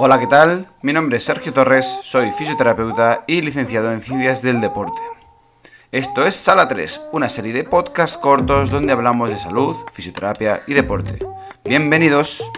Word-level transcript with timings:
Hola, 0.00 0.20
¿qué 0.20 0.28
tal? 0.28 0.68
Mi 0.80 0.92
nombre 0.92 1.16
es 1.16 1.24
Sergio 1.24 1.52
Torres, 1.52 1.98
soy 2.04 2.30
fisioterapeuta 2.30 3.24
y 3.26 3.40
licenciado 3.40 3.90
en 3.92 4.00
Ciencias 4.00 4.42
del 4.42 4.60
Deporte. 4.60 5.02
Esto 5.90 6.24
es 6.24 6.36
Sala 6.36 6.68
3, 6.68 7.02
una 7.10 7.28
serie 7.28 7.52
de 7.52 7.64
podcasts 7.64 8.16
cortos 8.16 8.70
donde 8.70 8.92
hablamos 8.92 9.28
de 9.28 9.40
salud, 9.40 9.76
fisioterapia 9.92 10.62
y 10.68 10.74
deporte. 10.74 11.18
Bienvenidos. 11.64 12.48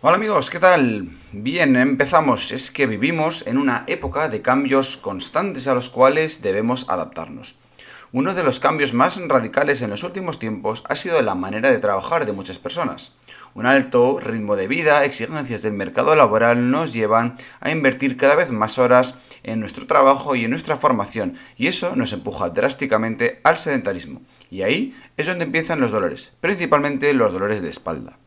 Hola 0.00 0.16
amigos, 0.16 0.50
¿qué 0.50 0.58
tal? 0.58 1.06
Bien, 1.30 1.76
empezamos. 1.76 2.50
Es 2.50 2.72
que 2.72 2.86
vivimos 2.86 3.46
en 3.46 3.56
una 3.56 3.84
época 3.86 4.28
de 4.28 4.42
cambios 4.42 4.96
constantes 4.96 5.68
a 5.68 5.74
los 5.74 5.90
cuales 5.90 6.42
debemos 6.42 6.90
adaptarnos. 6.90 7.54
Uno 8.14 8.34
de 8.34 8.42
los 8.42 8.60
cambios 8.60 8.92
más 8.92 9.26
radicales 9.26 9.80
en 9.80 9.88
los 9.88 10.02
últimos 10.02 10.38
tiempos 10.38 10.84
ha 10.86 10.96
sido 10.96 11.22
la 11.22 11.34
manera 11.34 11.70
de 11.70 11.78
trabajar 11.78 12.26
de 12.26 12.32
muchas 12.32 12.58
personas. 12.58 13.14
Un 13.54 13.64
alto 13.64 14.20
ritmo 14.20 14.54
de 14.54 14.68
vida, 14.68 15.06
exigencias 15.06 15.62
del 15.62 15.72
mercado 15.72 16.14
laboral 16.14 16.70
nos 16.70 16.92
llevan 16.92 17.34
a 17.60 17.70
invertir 17.70 18.18
cada 18.18 18.34
vez 18.34 18.50
más 18.50 18.78
horas 18.78 19.18
en 19.44 19.60
nuestro 19.60 19.86
trabajo 19.86 20.36
y 20.36 20.44
en 20.44 20.50
nuestra 20.50 20.76
formación, 20.76 21.38
y 21.56 21.68
eso 21.68 21.96
nos 21.96 22.12
empuja 22.12 22.50
drásticamente 22.50 23.40
al 23.44 23.56
sedentarismo. 23.56 24.20
Y 24.50 24.60
ahí 24.60 24.94
es 25.16 25.26
donde 25.26 25.46
empiezan 25.46 25.80
los 25.80 25.90
dolores, 25.90 26.34
principalmente 26.42 27.14
los 27.14 27.32
dolores 27.32 27.62
de 27.62 27.70
espalda. 27.70 28.18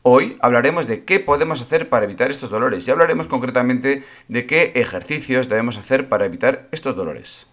Hoy 0.00 0.38
hablaremos 0.40 0.86
de 0.86 1.04
qué 1.04 1.20
podemos 1.20 1.60
hacer 1.60 1.90
para 1.90 2.06
evitar 2.06 2.30
estos 2.30 2.48
dolores 2.48 2.88
y 2.88 2.90
hablaremos 2.90 3.26
concretamente 3.26 4.04
de 4.28 4.46
qué 4.46 4.72
ejercicios 4.74 5.50
debemos 5.50 5.76
hacer 5.76 6.08
para 6.08 6.24
evitar 6.24 6.66
estos 6.72 6.96
dolores. 6.96 7.51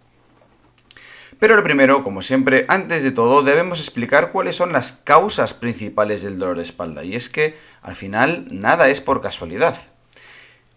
Pero 1.39 1.55
lo 1.55 1.63
primero, 1.63 2.03
como 2.03 2.21
siempre, 2.21 2.65
antes 2.67 3.01
de 3.01 3.11
todo, 3.11 3.43
debemos 3.43 3.79
explicar 3.79 4.31
cuáles 4.31 4.57
son 4.57 4.73
las 4.73 4.91
causas 4.91 5.53
principales 5.53 6.21
del 6.21 6.37
dolor 6.37 6.57
de 6.57 6.63
espalda. 6.63 7.05
Y 7.05 7.15
es 7.15 7.29
que, 7.29 7.57
al 7.81 7.95
final, 7.95 8.47
nada 8.51 8.89
es 8.89 8.99
por 8.99 9.21
casualidad. 9.21 9.77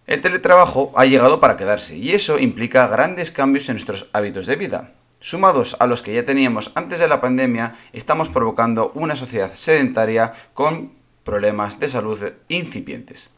El 0.07 0.21
teletrabajo 0.21 0.93
ha 0.97 1.05
llegado 1.05 1.41
para 1.41 1.57
quedarse 1.57 1.97
y 1.97 2.13
eso 2.13 2.39
implica 2.39 2.87
grandes 2.87 3.33
cambios 3.33 3.69
en 3.69 3.75
nuestros 3.75 4.09
hábitos 4.13 4.47
de 4.47 4.57
vida. 4.57 4.93
Sumados 5.19 5.77
a 5.81 5.87
los 5.87 6.03
que 6.03 6.15
ya 6.15 6.25
teníamos 6.25 6.71
antes 6.75 7.01
de 7.01 7.09
la 7.09 7.21
pandemia, 7.21 7.75
estamos 7.93 8.29
provocando 8.29 8.93
una 8.95 9.17
sociedad 9.17 9.53
sedentaria 9.53 10.33
con 10.55 10.93
problemas 11.25 11.79
de 11.79 11.89
salud 11.89 12.21
incipientes. 12.49 13.31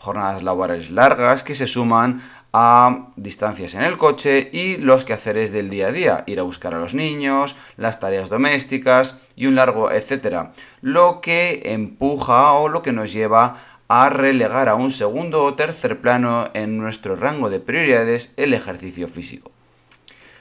Jornadas 0.00 0.42
laborales 0.42 0.90
largas 0.90 1.42
que 1.42 1.54
se 1.54 1.66
suman 1.66 2.22
a 2.54 3.08
distancias 3.16 3.74
en 3.74 3.82
el 3.82 3.98
coche 3.98 4.48
y 4.50 4.78
los 4.78 5.04
quehaceres 5.04 5.52
del 5.52 5.68
día 5.68 5.88
a 5.88 5.92
día, 5.92 6.24
ir 6.26 6.40
a 6.40 6.44
buscar 6.44 6.74
a 6.74 6.78
los 6.78 6.94
niños, 6.94 7.54
las 7.76 8.00
tareas 8.00 8.30
domésticas 8.30 9.20
y 9.36 9.46
un 9.46 9.56
largo 9.56 9.92
etcétera, 9.92 10.52
lo 10.80 11.20
que 11.20 11.60
empuja 11.66 12.54
o 12.54 12.70
lo 12.70 12.80
que 12.80 12.92
nos 12.92 13.12
lleva 13.12 13.56
a 13.88 14.08
relegar 14.08 14.70
a 14.70 14.74
un 14.74 14.90
segundo 14.90 15.44
o 15.44 15.54
tercer 15.54 16.00
plano 16.00 16.48
en 16.54 16.78
nuestro 16.78 17.14
rango 17.14 17.50
de 17.50 17.60
prioridades 17.60 18.32
el 18.38 18.54
ejercicio 18.54 19.06
físico. 19.06 19.52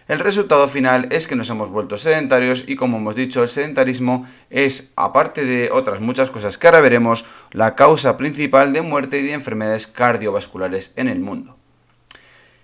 El 0.10 0.18
resultado 0.18 0.68
final 0.68 1.08
es 1.12 1.28
que 1.28 1.36
nos 1.36 1.52
hemos 1.52 1.70
vuelto 1.70 1.96
sedentarios 1.96 2.64
y 2.66 2.76
como 2.76 2.98
hemos 2.98 3.14
dicho, 3.14 3.44
el 3.44 3.48
sedentarismo 3.48 4.28
es, 4.50 4.92
aparte 4.96 5.46
de 5.46 5.70
otras 5.72 6.02
muchas 6.02 6.32
cosas 6.32 6.58
que 6.58 6.66
ahora 6.66 6.82
veremos, 6.82 7.26
la 7.52 7.76
causa 7.76 8.18
principal 8.18 8.74
de 8.74 8.82
muerte 8.82 9.20
y 9.20 9.22
de 9.22 9.34
enfermedades 9.34 9.86
cardiovasculares 9.86 10.94
en 10.96 11.10
el 11.10 11.20
mundo. 11.20 11.58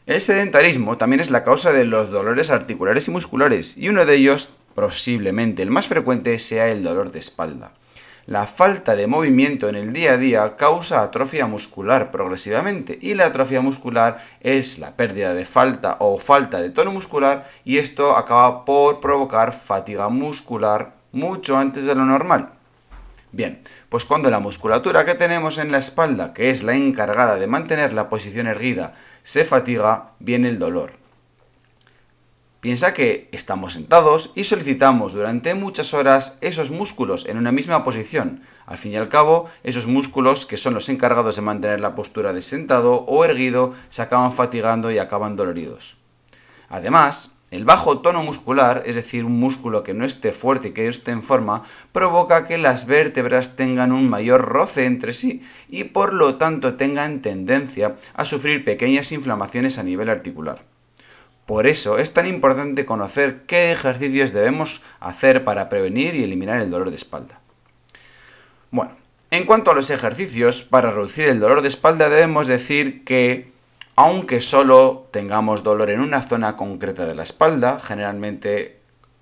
El 0.08 0.22
sedentarismo 0.22 0.98
también 0.98 1.20
es 1.20 1.30
la 1.30 1.44
causa 1.44 1.72
de 1.72 1.86
los 1.86 2.10
dolores 2.10 2.50
articulares 2.50 3.10
y 3.10 3.12
musculares, 3.12 3.78
y 3.78 3.90
uno 3.90 4.08
de 4.08 4.16
ellos, 4.16 4.50
posiblemente 4.74 5.62
el 5.62 5.70
más 5.70 5.86
frecuente, 5.86 6.40
sea 6.40 6.70
el 6.70 6.82
dolor 6.82 7.12
de 7.12 7.20
espalda. 7.20 7.74
La 8.28 8.48
falta 8.48 8.96
de 8.96 9.06
movimiento 9.06 9.70
en 9.70 9.76
el 9.76 9.94
día 9.94 10.14
a 10.14 10.18
día 10.18 10.56
causa 10.56 11.04
atrofia 11.04 11.46
muscular 11.46 12.10
progresivamente 12.10 12.98
y 13.00 13.14
la 13.14 13.28
atrofia 13.28 13.62
muscular 13.62 14.18
es 14.42 14.80
la 14.80 14.96
pérdida 14.96 15.36
de 15.36 15.46
falta 15.46 15.98
o 16.00 16.18
falta 16.18 16.60
de 16.60 16.72
tono 16.72 16.92
muscular 16.92 17.48
y 17.64 17.78
esto 17.78 18.18
acaba 18.18 18.66
por 18.66 19.00
provocar 19.00 19.54
fatiga 19.54 20.10
muscular 20.10 20.96
mucho 21.12 21.56
antes 21.56 21.86
de 21.86 21.94
lo 21.94 22.04
normal. 22.04 22.50
Bien, 23.32 23.62
pues 23.90 24.06
cuando 24.06 24.32
la 24.32 24.40
musculatura 24.40 25.06
que 25.06 25.14
tenemos 25.14 25.60
en 25.60 25.72
la 25.72 25.78
espalda, 25.78 26.34
que 26.34 26.50
es 26.50 26.64
la 26.64 26.74
encargada 26.74 27.36
de 27.36 27.46
mantener 27.46 27.94
la 27.94 28.10
posición 28.10 28.48
erguida, 28.48 28.96
se 29.22 29.46
fatiga, 29.46 30.14
viene 30.18 30.50
el 30.50 30.58
dolor. 30.58 31.05
Piensa 32.66 32.96
que 32.96 33.30
estamos 33.32 33.74
sentados 33.74 34.32
y 34.34 34.46
solicitamos 34.46 35.14
durante 35.14 35.54
muchas 35.54 35.94
horas 35.94 36.40
esos 36.42 36.72
músculos 36.72 37.28
en 37.28 37.38
una 37.38 37.52
misma 37.52 37.84
posición. 37.84 38.42
Al 38.66 38.80
fin 38.80 38.94
y 38.94 38.96
al 38.96 39.08
cabo, 39.08 39.46
esos 39.62 39.86
músculos 39.86 40.48
que 40.48 40.58
son 40.58 40.74
los 40.74 40.90
encargados 40.90 41.36
de 41.36 41.44
mantener 41.44 41.80
la 41.80 41.94
postura 41.94 42.34
de 42.34 42.42
sentado 42.42 43.06
o 43.06 43.24
erguido 43.24 43.76
se 43.90 44.02
acaban 44.02 44.32
fatigando 44.32 44.90
y 44.90 44.98
acaban 44.98 45.36
doloridos. 45.36 45.98
Además, 46.68 47.34
el 47.52 47.66
bajo 47.66 48.00
tono 48.00 48.24
muscular, 48.24 48.82
es 48.88 48.96
decir, 48.96 49.26
un 49.26 49.40
músculo 49.40 49.84
que 49.84 49.94
no 49.94 50.04
esté 50.04 50.32
fuerte 50.32 50.70
y 50.70 50.72
que 50.72 50.88
esté 50.88 51.12
en 51.12 51.22
forma, 51.22 51.62
provoca 51.92 52.46
que 52.46 52.58
las 52.58 52.88
vértebras 52.88 53.56
tengan 53.56 53.92
un 53.92 54.10
mayor 54.10 54.42
roce 54.42 54.88
entre 54.88 55.14
sí 55.14 55.44
y 55.70 55.84
por 55.84 56.16
lo 56.16 56.38
tanto 56.38 56.74
tengan 56.74 57.22
tendencia 57.22 57.94
a 58.16 58.26
sufrir 58.26 58.66
pequeñas 58.66 59.12
inflamaciones 59.12 59.78
a 59.78 59.84
nivel 59.84 60.10
articular. 60.10 60.62
Por 61.46 61.68
eso 61.68 62.00
es 62.00 62.12
tan 62.14 62.26
importante 62.26 62.86
conocer 62.86 63.44
qué 63.46 63.72
ejercicios 63.72 64.34
debemos 64.34 64.82
hacer 65.00 65.44
para 65.44 65.70
prevenir 65.70 66.16
y 66.16 66.24
eliminar 66.24 66.60
el 66.62 66.72
dolor 66.72 66.90
de 66.90 66.96
espalda. 66.96 67.40
Bueno, 68.72 68.92
en 69.30 69.46
cuanto 69.46 69.72
a 69.72 69.76
los 69.76 69.90
ejercicios, 69.90 70.64
para 70.64 70.90
reducir 70.90 71.28
el 71.28 71.40
dolor 71.40 71.62
de 71.62 71.68
espalda 71.68 72.10
debemos 72.10 72.48
decir 72.48 73.04
que 73.04 73.54
aunque 73.96 74.42
solo 74.42 75.08
tengamos 75.12 75.64
dolor 75.64 75.90
en 75.90 76.02
una 76.02 76.22
zona 76.22 76.58
concreta 76.58 77.06
de 77.06 77.16
la 77.16 77.24
espalda, 77.24 77.80
generalmente 77.80 78.80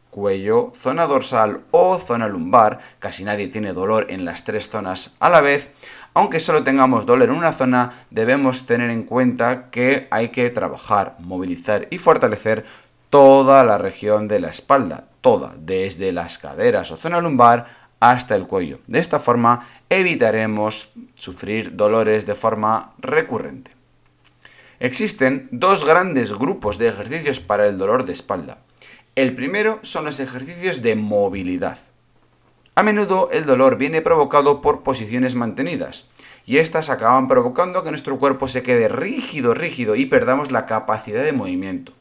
cuello, 0.10 0.72
zona 0.76 1.06
dorsal 1.06 1.64
o 1.72 2.00
zona 2.00 2.28
lumbar, 2.28 2.80
casi 3.00 3.24
nadie 3.24 3.48
tiene 3.48 3.74
dolor 3.74 4.08
en 4.10 4.26
las 4.26 4.44
tres 4.44 4.70
zonas 4.70 5.16
a 5.20 5.30
la 5.30 5.42
vez, 5.42 5.72
aunque 6.14 6.40
solo 6.40 6.64
tengamos 6.64 7.06
dolor 7.06 7.30
en 7.30 7.36
una 7.36 7.54
zona, 7.54 8.04
debemos 8.10 8.66
tener 8.66 8.90
en 8.90 9.04
cuenta 9.04 9.70
que 9.70 10.08
hay 10.12 10.30
que 10.30 10.50
trabajar, 10.50 11.16
movilizar 11.20 11.88
y 11.90 11.98
fortalecer 11.98 12.66
toda 13.10 13.64
la 13.64 13.78
región 13.78 14.28
de 14.28 14.40
la 14.40 14.50
espalda, 14.50 15.06
toda, 15.22 15.56
desde 15.58 16.12
las 16.12 16.38
caderas 16.38 16.92
o 16.92 16.98
zona 16.98 17.22
lumbar 17.22 17.68
hasta 18.00 18.36
el 18.36 18.48
cuello. 18.48 18.80
De 18.88 19.00
esta 19.00 19.20
forma 19.20 19.68
evitaremos 19.90 20.92
sufrir 21.16 21.76
dolores 21.76 22.26
de 22.26 22.36
forma 22.36 22.94
recurrente. 23.00 23.72
Existen 24.80 25.48
dos 25.52 25.86
grandes 25.86 26.34
grupos 26.34 26.78
de 26.78 26.90
ejercicios 26.90 27.40
para 27.40 27.68
el 27.68 27.78
dolor 27.78 28.04
de 28.06 28.12
espalda. 28.12 28.58
El 29.16 29.34
primero 29.34 29.80
son 29.84 30.06
los 30.06 30.20
ejercicios 30.20 30.82
de 30.82 30.96
movilidad. 30.96 31.78
A 32.76 32.82
menudo 32.82 33.30
el 33.32 33.46
dolor 33.46 33.78
viene 33.78 34.02
provocado 34.02 34.60
por 34.60 34.82
posiciones 34.82 35.36
mantenidas, 35.36 36.06
y 36.46 36.58
estas 36.58 36.90
acaban 36.90 37.28
provocando 37.28 37.84
que 37.84 37.92
nuestro 37.92 38.18
cuerpo 38.18 38.48
se 38.48 38.64
quede 38.64 38.90
rígido, 38.90 39.54
rígido 39.54 39.96
y 39.96 40.08
perdamos 40.08 40.52
la 40.52 40.66
capacidad 40.66 41.24
de 41.24 41.34
movimiento. 41.34 41.92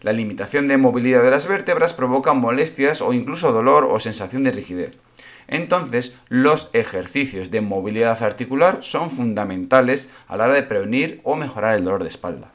La 0.00 0.12
limitación 0.12 0.66
de 0.66 0.76
movilidad 0.76 1.22
de 1.22 1.30
las 1.30 1.46
vértebras 1.46 1.94
provoca 1.94 2.32
molestias 2.32 3.00
o 3.00 3.12
incluso 3.12 3.52
dolor 3.52 3.86
o 3.88 4.00
sensación 4.00 4.42
de 4.42 4.50
rigidez. 4.50 4.98
Entonces, 5.46 6.18
los 6.28 6.70
ejercicios 6.72 7.52
de 7.52 7.60
movilidad 7.60 8.20
articular 8.24 8.78
son 8.80 9.08
fundamentales 9.08 10.08
a 10.26 10.36
la 10.36 10.46
hora 10.46 10.54
de 10.54 10.64
prevenir 10.64 11.20
o 11.22 11.36
mejorar 11.36 11.76
el 11.76 11.84
dolor 11.84 12.02
de 12.02 12.08
espalda. 12.08 12.52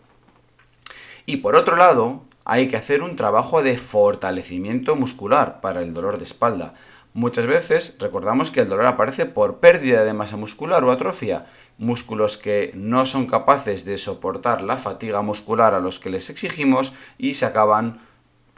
Y 1.25 1.37
por 1.37 1.55
otro 1.55 1.77
lado, 1.77 2.23
hay 2.43 2.67
que 2.67 2.77
hacer 2.77 3.01
un 3.01 3.15
trabajo 3.15 3.61
de 3.61 3.77
fortalecimiento 3.77 4.95
muscular 4.95 5.61
para 5.61 5.81
el 5.81 5.93
dolor 5.93 6.17
de 6.17 6.23
espalda. 6.23 6.73
Muchas 7.17 7.47
veces 7.47 7.95
recordamos 7.97 8.51
que 8.51 8.59
el 8.59 8.69
dolor 8.69 8.85
aparece 8.85 9.25
por 9.25 9.59
pérdida 9.59 10.03
de 10.03 10.13
masa 10.13 10.37
muscular 10.37 10.83
o 10.83 10.91
atrofia, 10.91 11.47
músculos 11.79 12.37
que 12.37 12.69
no 12.75 13.07
son 13.07 13.25
capaces 13.25 13.85
de 13.85 13.97
soportar 13.97 14.61
la 14.61 14.77
fatiga 14.77 15.23
muscular 15.23 15.73
a 15.73 15.79
los 15.79 15.97
que 15.97 16.11
les 16.11 16.29
exigimos 16.29 16.93
y 17.17 17.33
se 17.33 17.47
acaban 17.47 17.99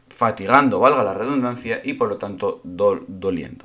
fatigando, 0.09 0.81
valga 0.81 1.05
la 1.05 1.13
redundancia, 1.13 1.79
y 1.85 1.93
por 1.93 2.09
lo 2.09 2.17
tanto 2.17 2.59
doliendo. 2.65 3.63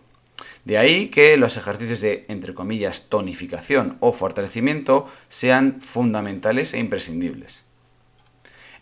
De 0.64 0.78
ahí 0.78 1.08
que 1.08 1.36
los 1.38 1.56
ejercicios 1.56 2.00
de, 2.00 2.24
entre 2.28 2.54
comillas, 2.54 3.08
tonificación 3.08 3.96
o 3.98 4.12
fortalecimiento 4.12 5.08
sean 5.26 5.80
fundamentales 5.80 6.72
e 6.72 6.78
imprescindibles. 6.78 7.63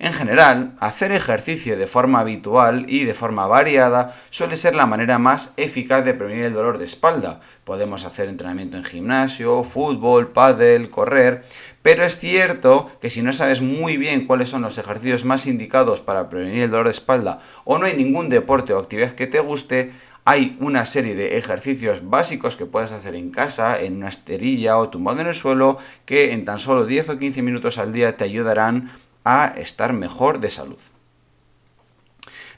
En 0.03 0.13
general, 0.13 0.75
hacer 0.81 1.13
ejercicio 1.13 1.77
de 1.77 1.87
forma 1.87 2.19
habitual 2.19 2.87
y 2.89 3.05
de 3.05 3.15
forma 3.15 3.47
variada 3.47 4.17
suele 4.31 4.57
ser 4.57 4.75
la 4.75 4.85
manera 4.85 5.21
más 5.21 5.55
eficaz 5.57 6.05
de 6.05 6.13
prevenir 6.13 6.47
el 6.47 6.55
dolor 6.55 6.79
de 6.79 6.87
espalda. 6.87 7.39
Podemos 7.63 8.05
hacer 8.05 8.29
entrenamiento 8.29 8.77
en 8.77 8.83
gimnasio, 8.83 9.63
fútbol, 9.63 10.33
pádel, 10.33 10.91
correr, 10.91 11.45
pero 11.83 12.05
es 12.05 12.19
cierto 12.19 12.91
que 13.01 13.11
si 13.11 13.23
no 13.23 13.33
sabes 13.33 13.63
muy 13.63 13.97
bien 13.97 14.27
cuáles 14.27 14.49
son 14.49 14.63
los 14.63 14.77
ejercicios 14.77 15.25
más 15.25 15.47
indicados 15.47 16.01
para 16.01 16.29
prevenir 16.29 16.65
el 16.65 16.73
dolor 16.73 16.87
de 16.87 16.95
espalda 16.95 17.39
o 17.63 17.79
no 17.79 17.87
hay 17.87 17.97
ningún 17.97 18.29
deporte 18.29 18.73
o 18.73 18.81
actividad 18.81 19.13
que 19.13 19.29
te 19.29 19.39
guste, 19.39 19.93
Hay 20.25 20.57
una 20.61 20.87
serie 20.87 21.17
de 21.17 21.37
ejercicios 21.37 22.09
básicos 22.09 22.55
que 22.55 22.65
puedes 22.65 22.93
hacer 22.93 23.17
en 23.17 23.33
casa, 23.33 23.81
en 23.81 23.97
una 23.97 24.09
esterilla 24.09 24.79
o 24.79 24.89
tumbado 24.89 25.21
en 25.21 25.27
el 25.27 25.35
suelo, 25.35 25.79
que 26.07 26.33
en 26.33 26.45
tan 26.45 26.61
solo 26.61 26.87
10 26.87 27.09
o 27.09 27.19
15 27.19 27.43
minutos 27.43 27.77
al 27.79 27.93
día 27.93 28.17
te 28.17 28.23
ayudarán 28.23 28.93
a 29.25 29.53
estar 29.57 29.93
mejor 29.93 30.41
de 30.41 30.51
salud. 30.51 30.79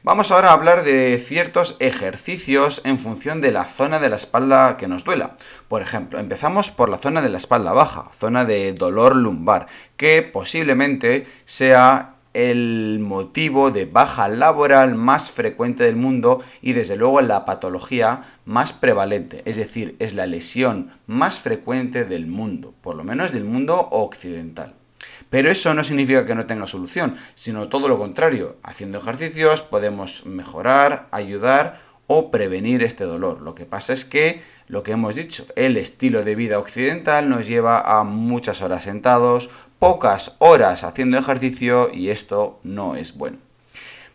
Vamos 0.03 0.31
ahora 0.31 0.51
a 0.51 0.53
hablar 0.53 0.85
de 0.85 1.19
ciertos 1.19 1.77
ejercicios 1.81 2.83
en 2.85 2.99
función 2.99 3.41
de 3.41 3.53
la 3.53 3.65
zona 3.65 4.01
de 4.01 4.11
la 4.11 4.17
espalda 4.17 4.77
que 4.77 4.87
nos 4.87 5.03
duela. 5.03 5.35
Por 5.67 5.81
ejemplo, 5.81 6.19
empezamos 6.19 6.71
por 6.71 6.91
la 6.91 6.99
zona 6.99 7.23
de 7.23 7.31
la 7.31 7.39
espalda 7.39 7.73
baja, 7.73 8.11
zona 8.13 8.45
de 8.45 8.75
dolor 8.75 9.17
lumbar, 9.17 9.67
que 9.97 10.21
posiblemente 10.21 11.27
sea 11.47 12.17
el 12.35 12.99
motivo 13.01 13.71
de 13.71 13.87
baja 13.87 14.29
laboral 14.29 14.95
más 14.95 15.31
frecuente 15.31 15.85
del 15.85 15.97
mundo 15.97 16.45
y 16.61 16.75
desde 16.75 16.97
luego 16.97 17.23
la 17.23 17.47
patología 17.47 18.25
más 18.45 18.75
prevalente, 18.75 19.41
es 19.47 19.57
decir, 19.57 19.97
es 20.01 20.13
la 20.13 20.27
lesión 20.27 20.91
más 21.07 21.41
frecuente 21.41 22.05
del 22.05 22.27
mundo, 22.27 22.75
por 22.83 22.95
lo 22.95 23.05
menos 23.05 23.33
del 23.33 23.45
mundo 23.45 23.89
occidental. 23.91 24.75
Pero 25.35 25.51
eso 25.51 25.75
no 25.75 25.83
significa 25.83 26.25
que 26.25 26.37
no 26.37 26.47
tenga 26.47 26.69
solución, 26.69 27.17
sino 27.35 27.67
todo 27.67 27.89
lo 27.89 27.99
contrario. 27.99 28.57
Haciendo 28.63 28.99
ejercicios 28.99 29.63
podemos 29.63 30.27
mejorar, 30.27 31.09
ayudar 31.11 31.81
o 32.07 32.31
prevenir 32.31 32.85
este 32.85 33.03
dolor. 33.03 33.41
Lo 33.41 33.53
que 33.53 33.67
pasa 33.67 33.93
es 33.95 34.05
que, 34.05 34.45
lo 34.69 34.85
que 34.85 34.93
hemos 34.93 35.17
dicho, 35.17 35.45
el 35.57 35.77
estilo 35.77 36.23
de 36.23 36.37
vida 36.37 36.61
occidental 36.61 37.29
nos 37.29 37.49
lleva 37.49 37.81
a 37.81 38.05
muchas 38.05 38.63
horas 38.63 38.85
sentados, 38.85 39.51
pocas 39.81 40.37
horas 40.39 40.85
haciendo 40.85 41.19
ejercicio 41.19 41.89
y 41.93 42.11
esto 42.11 42.61
no 42.63 42.95
es 42.95 43.17
bueno. 43.17 43.39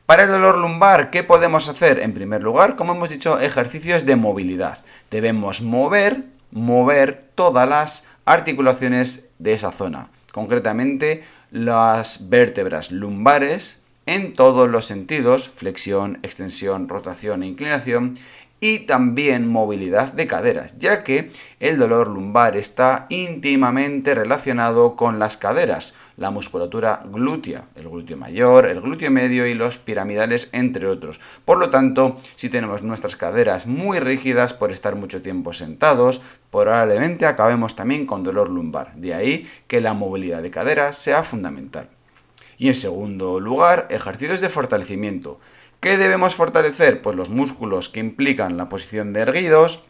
Para 0.06 0.24
el 0.24 0.30
dolor 0.30 0.58
lumbar, 0.58 1.10
¿qué 1.10 1.24
podemos 1.24 1.68
hacer? 1.68 2.00
En 2.00 2.14
primer 2.14 2.44
lugar, 2.44 2.78
como 2.78 2.96
hemos 2.96 3.10
dicho, 3.10 3.42
ejercicios 3.42 4.06
de 4.06 4.16
movilidad. 4.16 4.86
Debemos 5.12 5.62
mover, 5.62 6.24
mover 6.50 7.30
todas 7.36 7.68
las 7.68 8.06
articulaciones 8.24 9.28
de 9.38 9.52
esa 9.52 9.74
zona 9.74 10.10
concretamente 10.32 11.24
las 11.52 12.30
vértebras 12.30 12.92
lumbares 12.92 13.82
en 14.06 14.34
todos 14.34 14.70
los 14.70 14.86
sentidos, 14.86 15.50
flexión, 15.50 16.20
extensión, 16.24 16.90
rotación 16.90 17.44
e 17.44 17.48
inclinación, 17.48 18.16
y 18.60 18.80
también 18.80 19.48
movilidad 19.48 20.14
de 20.14 20.28
caderas, 20.28 20.78
ya 20.78 21.04
que 21.04 21.32
el 21.60 21.78
dolor 21.78 22.10
lumbar 22.10 22.58
está 22.58 23.06
íntimamente 23.10 24.16
relacionado 24.16 24.96
con 24.96 25.20
las 25.20 25.38
caderas, 25.38 25.94
la 26.18 26.32
musculatura 26.32 27.02
glútea, 27.06 27.66
el 27.76 27.88
glúteo 27.88 28.18
mayor, 28.18 28.66
el 28.66 28.82
glúteo 28.82 29.10
medio 29.10 29.48
y 29.48 29.54
los 29.54 29.78
piramidales, 29.78 30.50
entre 30.52 30.88
otros. 30.88 31.22
Por 31.46 31.58
lo 31.58 31.70
tanto, 31.70 32.18
si 32.36 32.50
tenemos 32.50 32.84
nuestras 32.84 33.16
caderas 33.16 33.68
muy 33.68 34.00
rígidas 34.00 34.54
por 34.54 34.72
estar 34.72 34.96
mucho 34.96 35.22
tiempo 35.22 35.54
sentados, 35.54 36.22
probablemente 36.52 37.26
acabemos 37.26 37.76
también 37.76 38.06
con 38.06 38.24
dolor 38.24 38.50
lumbar. 38.50 38.96
De 38.96 39.14
ahí 39.14 39.48
que 39.68 39.80
la 39.80 39.94
movilidad 39.94 40.44
de 40.44 40.52
caderas 40.52 40.98
sea 40.98 41.24
fundamental. 41.24 41.90
Y 42.58 42.68
en 42.68 42.76
segundo 42.76 43.40
lugar, 43.40 43.88
ejercicios 43.90 44.42
de 44.42 44.50
fortalecimiento. 44.50 45.40
¿Qué 45.80 45.98
debemos 45.98 46.36
fortalecer? 46.36 47.02
Pues 47.02 47.16
los 47.16 47.30
músculos 47.30 47.88
que 47.88 48.02
implican 48.02 48.58
la 48.58 48.68
posición 48.68 49.14
de 49.14 49.22
erguidos, 49.22 49.86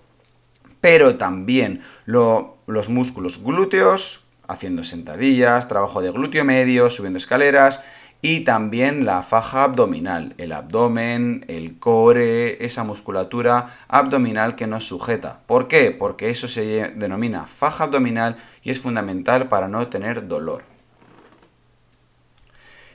pero 0.82 1.18
también 1.18 1.82
los 2.06 2.90
músculos 2.90 3.44
glúteos, 3.44 4.22
haciendo 4.48 4.84
sentadillas, 4.84 5.68
trabajo 5.68 6.04
de 6.04 6.12
glúteo 6.12 6.46
medio, 6.46 6.92
subiendo 6.92 7.18
escaleras, 7.18 7.84
y 8.22 8.42
también 8.42 9.04
la 9.04 9.24
faja 9.24 9.64
abdominal, 9.64 10.36
el 10.38 10.52
abdomen, 10.52 11.44
el 11.48 11.80
core, 11.80 12.64
esa 12.64 12.84
musculatura 12.84 13.76
abdominal 13.88 14.56
que 14.56 14.68
nos 14.68 14.88
sujeta. 14.88 15.40
¿Por 15.48 15.68
qué? 15.68 15.90
Porque 15.90 16.30
eso 16.30 16.48
se 16.48 16.94
denomina 16.96 17.48
faja 17.48 17.86
abdominal 17.86 18.36
y 18.62 18.70
es 18.70 18.80
fundamental 18.80 19.48
para 19.48 19.68
no 19.68 19.88
tener 19.88 20.28
dolor. 20.28 20.62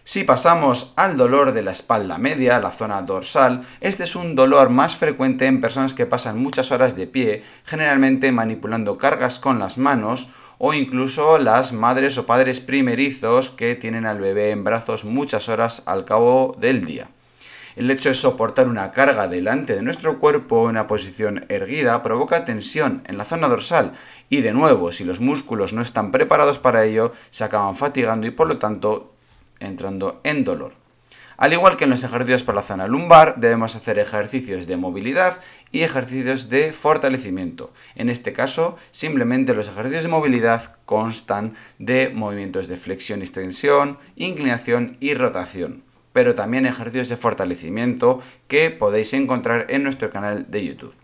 Si 0.06 0.22
pasamos 0.22 0.92
al 0.96 1.16
dolor 1.16 1.52
de 1.52 1.62
la 1.62 1.70
espalda 1.70 2.18
media, 2.18 2.60
la 2.60 2.72
zona 2.72 3.00
dorsal, 3.00 3.62
este 3.80 4.04
es 4.04 4.14
un 4.14 4.34
dolor 4.34 4.68
más 4.68 4.96
frecuente 4.96 5.46
en 5.46 5.62
personas 5.62 5.94
que 5.94 6.04
pasan 6.04 6.38
muchas 6.38 6.72
horas 6.72 6.94
de 6.94 7.06
pie, 7.06 7.42
generalmente 7.64 8.30
manipulando 8.30 8.98
cargas 8.98 9.38
con 9.38 9.58
las 9.58 9.78
manos, 9.78 10.28
o 10.58 10.74
incluso 10.74 11.38
las 11.38 11.72
madres 11.72 12.18
o 12.18 12.26
padres 12.26 12.60
primerizos 12.60 13.48
que 13.48 13.76
tienen 13.76 14.04
al 14.04 14.20
bebé 14.20 14.50
en 14.50 14.62
brazos 14.62 15.06
muchas 15.06 15.48
horas 15.48 15.82
al 15.86 16.04
cabo 16.04 16.54
del 16.58 16.84
día. 16.84 17.08
El 17.74 17.90
hecho 17.90 18.10
de 18.10 18.14
soportar 18.14 18.68
una 18.68 18.90
carga 18.90 19.26
delante 19.26 19.74
de 19.74 19.82
nuestro 19.82 20.18
cuerpo 20.18 20.64
en 20.64 20.70
una 20.70 20.86
posición 20.86 21.46
erguida 21.48 22.02
provoca 22.02 22.44
tensión 22.44 23.02
en 23.06 23.16
la 23.16 23.24
zona 23.24 23.48
dorsal 23.48 23.92
y 24.28 24.42
de 24.42 24.52
nuevo, 24.52 24.92
si 24.92 25.04
los 25.04 25.20
músculos 25.20 25.72
no 25.72 25.80
están 25.80 26.12
preparados 26.12 26.58
para 26.58 26.84
ello, 26.84 27.12
se 27.30 27.42
acaban 27.42 27.74
fatigando 27.74 28.26
y 28.26 28.30
por 28.30 28.46
lo 28.46 28.58
tanto 28.58 29.13
entrando 29.60 30.20
en 30.24 30.44
dolor. 30.44 30.74
Al 31.36 31.52
igual 31.52 31.76
que 31.76 31.84
en 31.84 31.90
los 31.90 32.04
ejercicios 32.04 32.44
para 32.44 32.56
la 32.56 32.62
zona 32.62 32.86
lumbar, 32.86 33.36
debemos 33.38 33.74
hacer 33.74 33.98
ejercicios 33.98 34.66
de 34.66 34.76
movilidad 34.76 35.40
y 35.72 35.82
ejercicios 35.82 36.48
de 36.48 36.72
fortalecimiento. 36.72 37.72
En 37.96 38.08
este 38.08 38.32
caso, 38.32 38.76
simplemente 38.92 39.54
los 39.54 39.68
ejercicios 39.68 40.04
de 40.04 40.10
movilidad 40.10 40.76
constan 40.84 41.54
de 41.78 42.10
movimientos 42.10 42.68
de 42.68 42.76
flexión 42.76 43.18
y 43.20 43.22
extensión, 43.22 43.98
inclinación 44.14 44.96
y 45.00 45.14
rotación, 45.14 45.82
pero 46.12 46.36
también 46.36 46.66
ejercicios 46.66 47.08
de 47.08 47.16
fortalecimiento 47.16 48.22
que 48.46 48.70
podéis 48.70 49.12
encontrar 49.12 49.66
en 49.70 49.82
nuestro 49.82 50.10
canal 50.10 50.50
de 50.50 50.64
YouTube. 50.64 50.94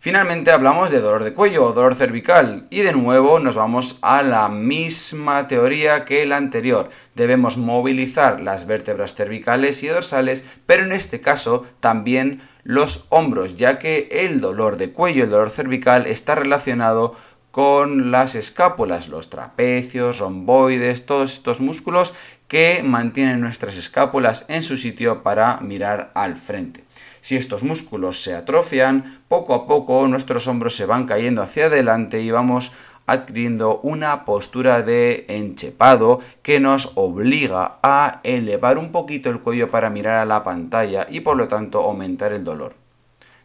Finalmente 0.00 0.52
hablamos 0.52 0.92
de 0.92 1.00
dolor 1.00 1.24
de 1.24 1.32
cuello 1.32 1.64
o 1.64 1.72
dolor 1.72 1.96
cervical 1.96 2.68
y 2.70 2.82
de 2.82 2.92
nuevo 2.92 3.40
nos 3.40 3.56
vamos 3.56 3.98
a 4.00 4.22
la 4.22 4.48
misma 4.48 5.48
teoría 5.48 6.04
que 6.04 6.24
la 6.24 6.36
anterior. 6.36 6.88
Debemos 7.16 7.58
movilizar 7.58 8.40
las 8.40 8.64
vértebras 8.64 9.16
cervicales 9.16 9.82
y 9.82 9.88
dorsales, 9.88 10.44
pero 10.66 10.84
en 10.84 10.92
este 10.92 11.20
caso 11.20 11.66
también 11.80 12.42
los 12.62 13.06
hombros, 13.08 13.56
ya 13.56 13.80
que 13.80 14.08
el 14.12 14.40
dolor 14.40 14.76
de 14.76 14.92
cuello, 14.92 15.24
el 15.24 15.30
dolor 15.30 15.50
cervical 15.50 16.06
está 16.06 16.36
relacionado 16.36 17.16
con 17.50 18.12
las 18.12 18.36
escápulas, 18.36 19.08
los 19.08 19.30
trapecios, 19.30 20.18
romboides, 20.18 21.06
todos 21.06 21.32
estos 21.32 21.60
músculos 21.60 22.14
que 22.46 22.82
mantienen 22.84 23.40
nuestras 23.40 23.76
escápulas 23.76 24.44
en 24.46 24.62
su 24.62 24.76
sitio 24.76 25.24
para 25.24 25.58
mirar 25.58 26.12
al 26.14 26.36
frente. 26.36 26.84
Si 27.20 27.36
estos 27.36 27.62
músculos 27.62 28.22
se 28.22 28.34
atrofian, 28.34 29.22
poco 29.28 29.54
a 29.54 29.66
poco 29.66 30.06
nuestros 30.08 30.46
hombros 30.46 30.76
se 30.76 30.86
van 30.86 31.06
cayendo 31.06 31.42
hacia 31.42 31.66
adelante 31.66 32.20
y 32.20 32.30
vamos 32.30 32.72
adquiriendo 33.06 33.80
una 33.82 34.26
postura 34.26 34.82
de 34.82 35.24
enchepado 35.28 36.20
que 36.42 36.60
nos 36.60 36.92
obliga 36.94 37.78
a 37.82 38.20
elevar 38.22 38.76
un 38.76 38.92
poquito 38.92 39.30
el 39.30 39.40
cuello 39.40 39.70
para 39.70 39.88
mirar 39.88 40.18
a 40.18 40.26
la 40.26 40.44
pantalla 40.44 41.06
y 41.08 41.20
por 41.20 41.36
lo 41.36 41.48
tanto 41.48 41.80
aumentar 41.80 42.34
el 42.34 42.44
dolor. 42.44 42.74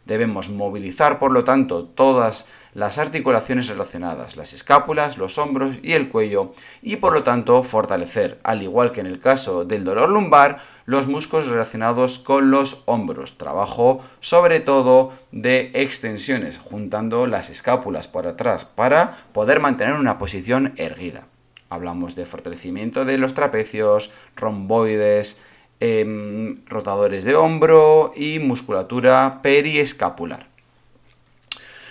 Debemos 0.04 0.50
movilizar, 0.50 1.18
por 1.18 1.32
lo 1.32 1.44
tanto, 1.44 1.84
todas 1.84 2.24
las 2.34 2.46
articulaciones 2.98 3.68
relacionadas, 3.68 4.36
las 4.36 4.52
escápulas, 4.52 5.18
los 5.18 5.38
hombros 5.38 5.78
y 5.82 5.92
el 5.92 6.08
cuello, 6.08 6.52
y 6.82 6.96
por 6.96 7.12
lo 7.12 7.22
tanto 7.22 7.62
fortalecer, 7.62 8.38
al 8.42 8.62
igual 8.62 8.92
que 8.92 9.00
en 9.00 9.06
el 9.06 9.20
caso 9.20 9.64
del 9.64 9.84
dolor 9.84 10.08
lumbar, 10.10 10.58
los 10.86 11.06
músculos 11.06 11.46
relacionados 11.46 12.18
con 12.18 12.50
los 12.50 12.82
hombros. 12.86 13.38
Trabajo 13.38 14.04
sobre 14.20 14.60
todo 14.60 15.12
de 15.32 15.70
extensiones, 15.74 16.58
juntando 16.58 17.26
las 17.26 17.50
escápulas 17.50 18.08
por 18.08 18.26
atrás 18.26 18.64
para 18.64 19.16
poder 19.32 19.60
mantener 19.60 19.94
una 19.94 20.18
posición 20.18 20.74
erguida. 20.76 21.28
Hablamos 21.70 22.14
de 22.14 22.26
fortalecimiento 22.26 23.04
de 23.04 23.18
los 23.18 23.34
trapecios, 23.34 24.12
romboides, 24.36 25.38
Em, 25.80 26.64
rotadores 26.66 27.24
de 27.24 27.34
hombro 27.34 28.12
y 28.16 28.38
musculatura 28.38 29.40
periescapular. 29.42 30.46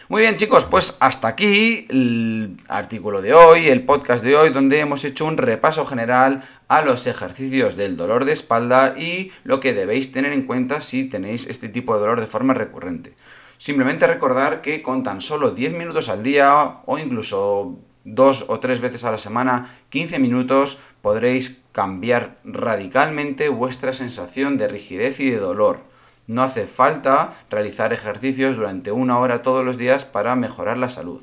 Muy 0.09 0.21
bien 0.21 0.35
chicos, 0.35 0.65
pues 0.65 0.97
hasta 0.99 1.29
aquí 1.29 1.87
el 1.89 2.57
artículo 2.67 3.21
de 3.21 3.33
hoy, 3.33 3.69
el 3.69 3.85
podcast 3.85 4.21
de 4.21 4.35
hoy, 4.35 4.49
donde 4.49 4.81
hemos 4.81 5.05
hecho 5.05 5.25
un 5.25 5.37
repaso 5.37 5.85
general 5.85 6.43
a 6.67 6.81
los 6.81 7.07
ejercicios 7.07 7.77
del 7.77 7.95
dolor 7.95 8.25
de 8.25 8.33
espalda 8.33 8.95
y 8.97 9.31
lo 9.45 9.61
que 9.61 9.71
debéis 9.71 10.11
tener 10.11 10.33
en 10.33 10.45
cuenta 10.45 10.81
si 10.81 11.05
tenéis 11.05 11.47
este 11.47 11.69
tipo 11.69 11.93
de 11.93 12.01
dolor 12.01 12.19
de 12.19 12.27
forma 12.27 12.53
recurrente. 12.53 13.13
Simplemente 13.57 14.05
recordar 14.05 14.59
que 14.61 14.81
con 14.81 15.03
tan 15.03 15.21
solo 15.21 15.51
10 15.51 15.71
minutos 15.71 16.09
al 16.09 16.21
día 16.21 16.81
o 16.85 16.97
incluso 16.97 17.79
dos 18.03 18.43
o 18.49 18.59
tres 18.59 18.81
veces 18.81 19.05
a 19.05 19.11
la 19.11 19.17
semana, 19.17 19.73
15 19.87 20.19
minutos, 20.19 20.79
podréis 21.01 21.61
cambiar 21.71 22.39
radicalmente 22.43 23.47
vuestra 23.47 23.93
sensación 23.93 24.57
de 24.57 24.67
rigidez 24.67 25.21
y 25.21 25.29
de 25.29 25.37
dolor. 25.37 25.92
No 26.25 26.41
hace 26.41 26.67
falta 26.67 27.33
realizar 27.49 27.91
ejercicios 27.91 28.55
durante 28.55 28.91
una 28.93 29.19
hora 29.19 29.41
todos 29.41 29.65
los 29.65 29.77
días 29.77 30.05
para 30.05 30.35
mejorar 30.37 30.77
la 30.77 30.89
salud. 30.89 31.21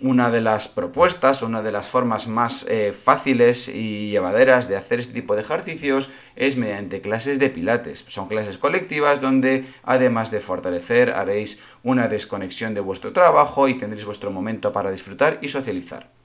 Una 0.00 0.30
de 0.30 0.40
las 0.40 0.68
propuestas, 0.68 1.42
una 1.42 1.60
de 1.60 1.72
las 1.72 1.86
formas 1.86 2.26
más 2.26 2.64
eh, 2.70 2.94
fáciles 2.94 3.68
y 3.68 4.08
llevaderas 4.08 4.66
de 4.66 4.76
hacer 4.76 4.98
este 4.98 5.12
tipo 5.12 5.34
de 5.34 5.42
ejercicios 5.42 6.08
es 6.36 6.56
mediante 6.56 7.02
clases 7.02 7.38
de 7.38 7.50
pilates. 7.50 8.06
Son 8.08 8.26
clases 8.26 8.56
colectivas 8.56 9.20
donde 9.20 9.66
además 9.82 10.30
de 10.30 10.40
fortalecer 10.40 11.10
haréis 11.10 11.60
una 11.82 12.08
desconexión 12.08 12.72
de 12.72 12.80
vuestro 12.80 13.12
trabajo 13.12 13.68
y 13.68 13.76
tendréis 13.76 14.06
vuestro 14.06 14.30
momento 14.30 14.72
para 14.72 14.90
disfrutar 14.90 15.38
y 15.42 15.48
socializar. 15.48 16.19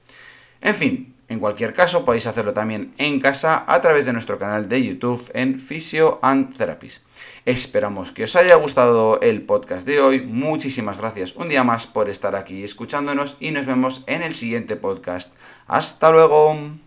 En 0.60 0.74
fin, 0.74 1.14
en 1.28 1.40
cualquier 1.40 1.72
caso 1.72 2.04
podéis 2.04 2.26
hacerlo 2.26 2.52
también 2.52 2.94
en 2.98 3.20
casa 3.20 3.64
a 3.66 3.80
través 3.80 4.06
de 4.06 4.12
nuestro 4.12 4.38
canal 4.38 4.68
de 4.68 4.84
YouTube 4.84 5.30
en 5.34 5.58
Physio 5.58 6.20
and 6.22 6.56
Therapies. 6.56 7.02
Esperamos 7.44 8.12
que 8.12 8.24
os 8.24 8.36
haya 8.36 8.54
gustado 8.54 9.20
el 9.20 9.42
podcast 9.42 9.86
de 9.86 10.00
hoy. 10.00 10.22
Muchísimas 10.22 10.98
gracias 10.98 11.34
un 11.34 11.48
día 11.48 11.64
más 11.64 11.86
por 11.86 12.08
estar 12.08 12.36
aquí 12.36 12.62
escuchándonos 12.62 13.36
y 13.40 13.50
nos 13.50 13.66
vemos 13.66 14.04
en 14.06 14.22
el 14.22 14.34
siguiente 14.34 14.76
podcast. 14.76 15.34
Hasta 15.66 16.10
luego. 16.10 16.85